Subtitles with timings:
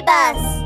[0.00, 0.64] ビバス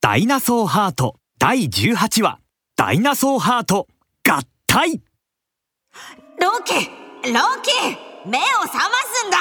[0.00, 2.40] ダイナソーハート第18話。
[2.76, 3.86] ダイナソーハート
[4.28, 5.00] 合体。
[6.40, 7.70] ロキロキ
[8.28, 9.38] 目を覚ますんだ。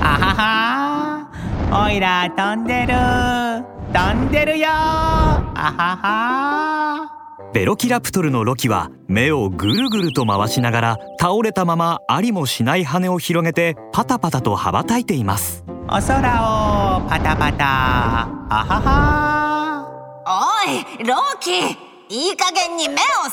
[0.00, 1.30] あは
[1.70, 1.86] は。
[1.86, 2.94] おいら飛んでる。
[3.92, 4.68] 飛んでるよ。
[4.68, 6.79] あはは
[7.52, 15.64] ベロキラプトルのロキは目をぐるぐると回しながら倒れたままありもしない羽を広げてパタパタと羽ばたいています。
[15.88, 17.64] お空をパタパタ
[18.48, 21.50] あははおいロキ
[22.14, 23.32] いい加減に目を覚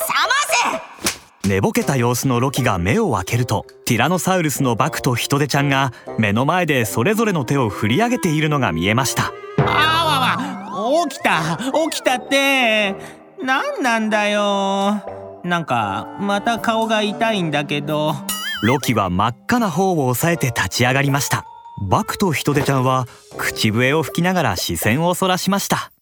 [1.44, 1.48] せ。
[1.48, 9.32] 寝ぼけた様子のロキが目を開けるとティラノサウルスのバクとヒトデちゃんが目の前でそれぞれの手を振り上げているのが見えました。
[9.58, 11.56] あわわ起きた
[11.90, 12.96] 起きたって
[13.42, 15.02] 何なんだよ。
[15.44, 18.14] なんかまた顔が痛いんだけど。
[18.62, 21.44] ロキは真っ赤な方を押さえて立ち上がりました。
[21.88, 23.06] バクとヒトデちゃんは
[23.36, 25.92] 口笛を吹きながら視線をそらしました。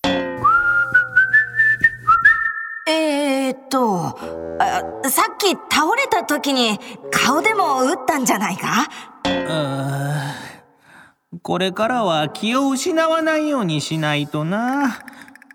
[2.89, 4.19] えー、っと
[4.59, 6.79] あさっき倒れた時に
[7.11, 8.89] 顔でも打ったんじゃないか？
[9.25, 10.33] うー
[11.43, 14.99] これからは気を失わないようにしないとな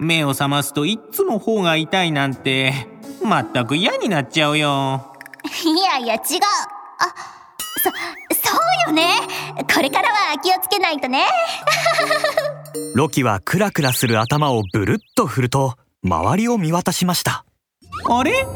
[0.02, 2.74] 目を覚ますといっつも方が痛いなんて
[3.24, 5.14] 全く嫌になっちゃうよ。
[5.64, 6.22] いやいや違う。
[7.00, 7.14] あ
[7.84, 7.90] そ
[8.50, 9.08] そうよね。
[9.72, 11.28] これからは気をつけないとね。
[12.96, 17.46] ロキはクラクラする頭をブルッと振ると周りを見渡しました。
[18.10, 18.48] あれ？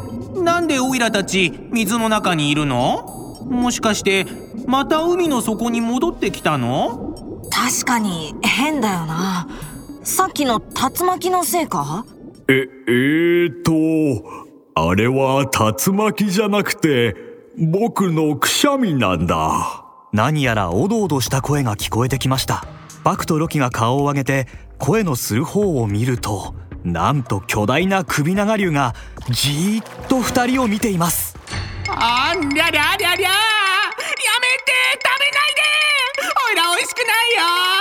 [0.42, 3.04] なんでオイラたち水の中にいるの？
[3.52, 4.26] もしかして
[4.66, 7.14] また海の底に戻ってきたの？
[7.52, 9.48] 確かに変だよな
[10.06, 12.06] さっきの竜巻のせいか？
[12.48, 13.72] え、えーと、
[14.75, 17.16] あれは竜巻じゃなくて、
[17.58, 19.84] 僕のくしゃみなんだ。
[20.14, 22.66] 何やらおどおどした声が聞こえてきました。
[23.03, 24.47] バクとロキが顔を上げて
[24.78, 26.53] 声のする方を見ると
[26.84, 28.94] なんと巨大な首長竜が
[29.31, 31.35] じーっと二人を見ています。
[31.90, 33.35] ありゃりゃりゃりゃやめて
[35.03, 35.62] 食べないで
[36.50, 37.75] オイラ美味しくないよ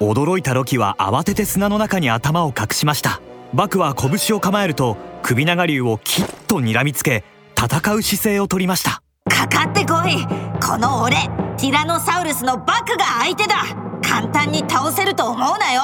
[0.00, 3.20] 驚いたロキは慌てて砂の中に頭を隠しました。
[3.54, 7.24] バクは拳を構えると首長竜をきっと睨みつけ
[7.56, 9.02] 戦う姿勢をとりました。
[9.30, 10.26] かかってこい。
[10.62, 11.16] この俺
[11.56, 13.64] ティラノサウルスのバクが相手だ。
[14.02, 15.82] 簡単に倒せると思うなよ。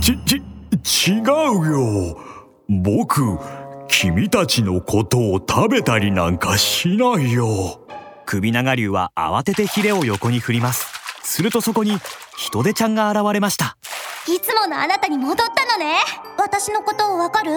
[0.00, 2.18] ち、ち、違うよ。
[2.68, 3.38] 僕、
[3.88, 7.80] 君たちのことを食べたりなんかしないよ。
[8.26, 10.86] 首長竜は慌ててヒレを横に振ります。
[11.22, 11.98] するとそこに
[12.40, 13.76] ヒトデちゃんが現れました。
[14.26, 15.96] いつものあなたに戻ったのね。
[16.38, 17.52] 私のことわかる？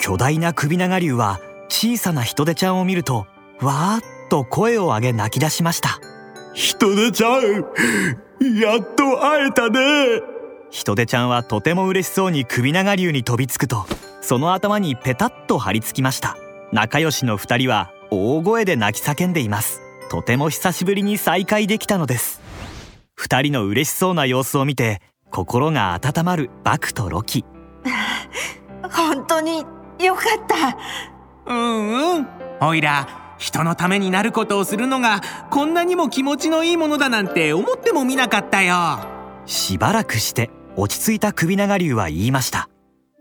[0.00, 3.28] 巨大な首長竜は小さなヒトデちゃんを見ると
[3.60, 6.00] わーっと声を上げ泣き出しました。
[6.52, 7.42] ヒトデちゃん、
[8.60, 10.20] やっと会えたね。
[10.70, 13.86] ヒトデちゃんはとても嬉しそうに首長竜に飛びつくと
[14.20, 16.36] その頭にペタッと張り付きました。
[16.72, 19.80] 仲良しの二人は大声で泣き叫んでいます。
[20.10, 22.37] とても久しぶりに再会できたのです
[23.20, 25.02] 二人の嬉しそうな様子を見て
[25.32, 27.44] 心が温まるバクとロキ。
[28.92, 29.66] 本当に
[29.98, 31.52] よかった。
[31.52, 32.26] うんうん。
[32.60, 35.20] おいら人のためになることをするのが
[35.50, 39.00] こんなにも気持ちのいいものだなんて思ってもみなかったよ。
[39.46, 42.68] しばらくして落ち着いた首長竜は言いました。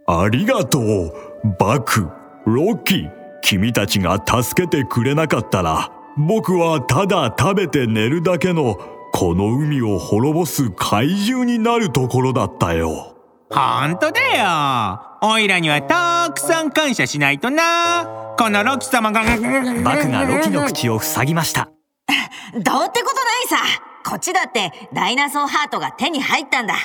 [0.06, 1.14] ありがとう、
[1.58, 2.08] バク、
[2.46, 3.10] ロキ。
[3.42, 8.78] 君たちが助けてくれなかったら、僕はただ食べて寝るだけの
[9.20, 13.18] この海を滅ぼす怪獣になるところだったよ。
[13.50, 15.02] ほんとだよ。
[15.24, 18.36] おいらにはたくさん感謝しないとな。
[18.38, 19.24] このロキ様が。
[19.24, 21.68] バクがロキの口を塞ぎました。
[22.54, 23.58] どうってことないさ。
[24.06, 26.76] こっちだってダイナソーハートが手に入ったんだ。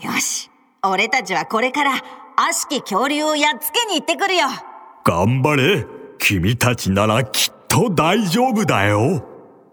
[0.00, 0.48] よし。
[0.84, 1.94] 俺たちはこれから
[2.36, 4.46] 悪しき恐竜をやっつけに行ってくるよ。
[5.04, 5.84] 頑張れ。
[6.20, 9.24] 君たちならきっと大丈夫だよ。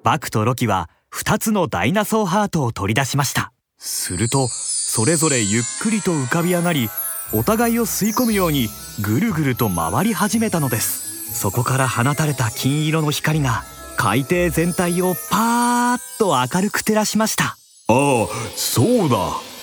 [0.04, 3.52] バクとロキは2つのダイナソーハートを取り出しました。
[3.80, 6.90] するとそれぞれゆっくりと浮かび上がり
[7.34, 8.70] お互いを吸い込むように
[9.02, 11.34] ぐるぐると回り始めたのです。
[11.34, 13.64] そこから放たれた金色の光が
[13.98, 17.44] 海底全体をパーッと明るく照らしました。
[17.46, 17.58] あ
[17.90, 19.18] あそうだ。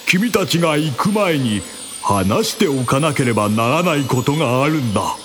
[0.07, 1.63] 君たちが行く前に
[2.03, 5.17] 話しておかなければならないことがあるんだ。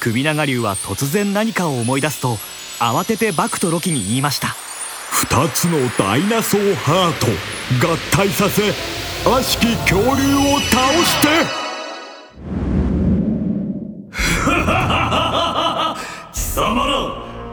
[0.00, 2.36] 首長竜は突然何かを思い出すと
[2.78, 4.54] 慌ててバクとロキに言いました
[5.10, 8.62] 二つのダイナソーハート合体させ
[9.28, 11.28] 悪しき恐竜を倒して。
[16.32, 16.92] 貴様ら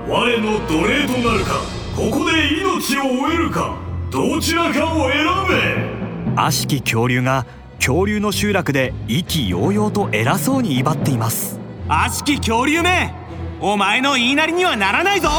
[0.07, 1.53] 我の奴隷となるか
[1.95, 3.77] ここで命を終えるか
[4.11, 6.41] どちらかを選べ。
[6.41, 7.45] 悪しき恐竜が
[7.77, 11.59] 恐竜の集落で意気揚々と偉そうに威張っています。
[11.87, 13.13] 悪しき恐竜め
[13.61, 15.29] お前の言いなりにはならないぞ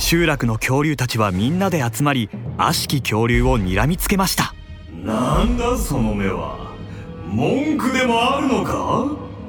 [0.00, 4.54] 集落の恐竜たちはみんなで集まり悪しき恐竜を睨みつけました。
[4.92, 6.74] なんだその目は。
[7.28, 9.06] 文句でもあるのか？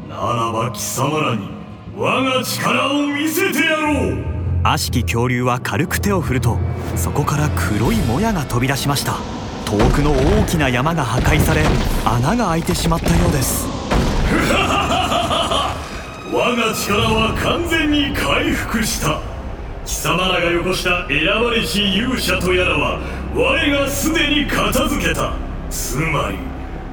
[0.07, 1.48] ならば貴様らに
[1.95, 4.24] 我が力を見せてやろう。
[4.63, 6.59] 悪しき恐竜は軽く手を振ると
[6.95, 9.15] そこから黒いもやが飛び出しました。
[9.65, 11.63] 遠くの大きな山が破壊され
[12.06, 13.65] 穴が開いてしまったようです。
[16.31, 19.21] 我が力は完全に回復した
[19.92, 22.98] 貴様らがよこした選ばれし勇者とやらは
[23.36, 25.34] 我がすでに片付けた。
[25.70, 26.38] つまり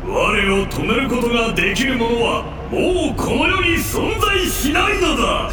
[0.05, 2.43] 我を止めることができる者は
[2.73, 5.49] もうこの世に存在しないのだ。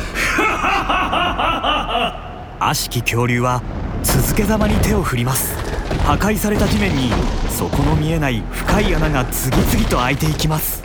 [2.68, 3.62] 悪しき恐竜は
[4.01, 5.56] 続けざまに手を振ります。
[6.03, 7.12] 破壊された地面に
[7.50, 10.81] 底の見えない深い穴が次々と開いていきます。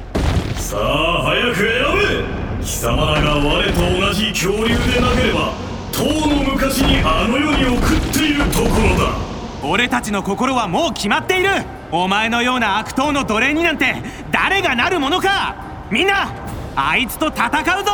[0.57, 2.63] さあ早く選べ。
[2.63, 5.70] 貴様らが我と同じ恐竜でなければ
[6.01, 9.19] とうの昔にあの世に送っているところだ。
[9.63, 11.51] 俺たちの心はもう決まっている。
[11.93, 13.97] お前のような悪党の奴隷になんて
[14.31, 15.55] 誰がなるものか。
[15.91, 16.33] みんな
[16.75, 17.93] あいつと戦うぞ。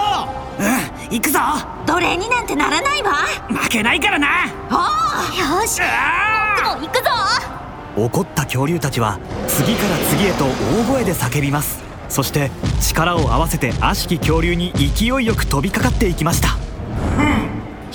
[0.61, 1.41] うん行くぞ。
[1.85, 3.13] 奴隷になんてならないわ。
[3.49, 4.29] 負けないからな。
[4.71, 5.81] およし。
[5.83, 7.11] あもう行くぞ。
[7.97, 9.19] 怒った恐竜たちは
[9.49, 11.83] 次から次へと大声で叫びます。
[12.09, 16.66] そして力を合わせて悪しき恐竜に勢いよく飛びかかっていきました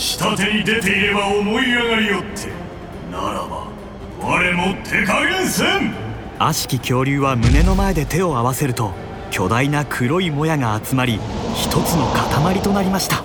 [0.01, 2.47] 下手に出ていれば思い上がりよって。
[3.11, 3.67] ならば
[4.19, 5.93] 我も手加減せん。
[6.39, 8.93] 悪しき恐竜は胸の前で手を合わせると
[9.29, 11.19] 巨大な黒いもやが集まり
[11.55, 13.17] 一つの塊となりました。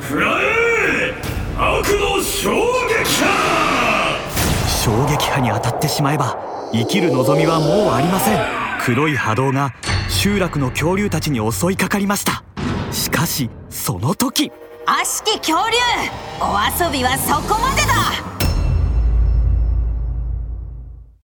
[0.00, 1.14] 食らえ！
[1.56, 4.18] 悪の衝撃波！
[4.66, 6.36] 衝撃波に当たってしまえば
[6.72, 8.38] 生きる望みはもうありません。
[8.84, 9.72] 黒い波動が
[10.08, 12.42] 集落の恐竜たちに襲いかかりました。
[12.90, 14.50] しかしその時
[14.86, 15.76] 悪しき恐竜。
[16.40, 18.33] お遊びはそこまでだ。